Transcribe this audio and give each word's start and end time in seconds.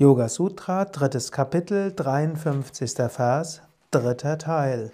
Yoga 0.00 0.28
Sutra, 0.30 0.86
drittes 0.86 1.30
Kapitel, 1.30 1.92
53. 1.94 2.94
Vers, 3.10 3.60
dritter 3.90 4.38
Teil. 4.38 4.92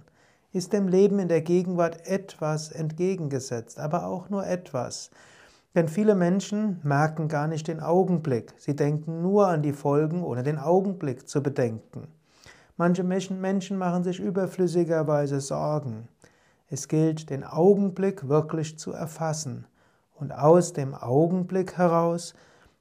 ist 0.52 0.72
dem 0.72 0.88
Leben 0.88 1.18
in 1.18 1.28
der 1.28 1.42
Gegenwart 1.42 2.06
etwas 2.06 2.72
entgegengesetzt, 2.72 3.78
aber 3.78 4.06
auch 4.06 4.30
nur 4.30 4.46
etwas. 4.46 5.10
Denn 5.74 5.88
viele 5.88 6.16
Menschen 6.16 6.80
merken 6.82 7.28
gar 7.28 7.46
nicht 7.46 7.68
den 7.68 7.80
Augenblick. 7.80 8.52
Sie 8.56 8.74
denken 8.74 9.22
nur 9.22 9.46
an 9.46 9.62
die 9.62 9.72
Folgen, 9.72 10.24
ohne 10.24 10.42
den 10.42 10.58
Augenblick 10.58 11.28
zu 11.28 11.42
bedenken. 11.42 12.08
Manche 12.76 13.04
Menschen 13.04 13.78
machen 13.78 14.02
sich 14.02 14.18
überflüssigerweise 14.18 15.40
Sorgen. 15.40 16.08
Es 16.68 16.88
gilt, 16.88 17.30
den 17.30 17.44
Augenblick 17.44 18.28
wirklich 18.28 18.78
zu 18.78 18.92
erfassen. 18.92 19.66
Und 20.14 20.32
aus 20.32 20.72
dem 20.72 20.94
Augenblick 20.94 21.76
heraus 21.76 22.34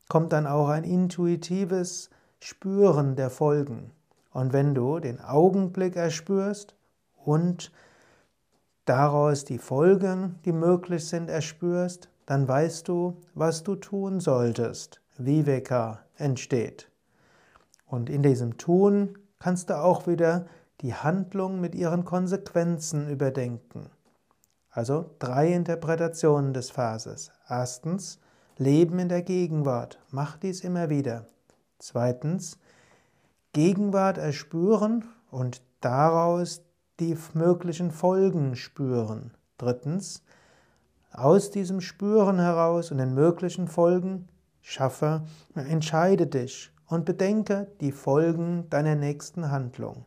kommt 0.07 0.33
dann 0.33 0.47
auch 0.47 0.69
ein 0.69 0.83
intuitives 0.83 2.09
Spüren 2.39 3.15
der 3.15 3.29
Folgen. 3.29 3.91
Und 4.31 4.53
wenn 4.53 4.73
du 4.73 4.99
den 4.99 5.19
Augenblick 5.19 5.95
erspürst 5.95 6.75
und 7.29 7.71
daraus 8.85 9.45
die 9.45 9.59
Folgen, 9.59 10.39
die 10.45 10.51
möglich 10.51 11.07
sind, 11.07 11.29
erspürst, 11.29 12.09
dann 12.25 12.47
weißt 12.47 12.87
du, 12.87 13.21
was 13.35 13.61
du 13.61 13.75
tun 13.75 14.19
solltest. 14.19 14.99
Viveka 15.19 15.99
entsteht. 16.15 16.89
Und 17.85 18.09
in 18.09 18.23
diesem 18.23 18.57
Tun 18.57 19.15
kannst 19.37 19.69
du 19.69 19.77
auch 19.77 20.07
wieder 20.07 20.47
die 20.81 20.95
Handlung 20.95 21.61
mit 21.61 21.75
ihren 21.75 22.03
Konsequenzen 22.03 23.07
überdenken. 23.07 23.91
Also 24.71 25.11
drei 25.19 25.53
Interpretationen 25.53 26.55
des 26.55 26.71
Verses. 26.71 27.31
Erstens, 27.47 28.19
Leben 28.57 28.97
in 28.97 29.09
der 29.09 29.21
Gegenwart. 29.21 29.99
Mach 30.09 30.37
dies 30.37 30.61
immer 30.63 30.89
wieder. 30.89 31.27
Zweitens, 31.77 32.57
Gegenwart 33.53 34.17
erspüren 34.17 35.05
und 35.29 35.61
daraus 35.81 36.63
die 36.99 37.17
möglichen 37.33 37.91
Folgen 37.91 38.55
spüren. 38.55 39.31
Drittens, 39.57 40.23
aus 41.11 41.51
diesem 41.51 41.81
Spüren 41.81 42.39
heraus 42.39 42.91
und 42.91 42.97
den 42.97 43.13
möglichen 43.13 43.67
Folgen 43.67 44.27
schaffe, 44.61 45.23
entscheide 45.55 46.27
dich 46.27 46.71
und 46.87 47.05
bedenke 47.05 47.67
die 47.81 47.91
Folgen 47.91 48.69
deiner 48.69 48.95
nächsten 48.95 49.49
Handlung. 49.51 50.05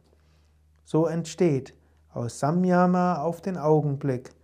So 0.85 1.07
entsteht 1.07 1.75
aus 2.13 2.39
Samyama 2.39 3.23
auf 3.23 3.41
den 3.41 3.57
Augenblick, 3.57 4.35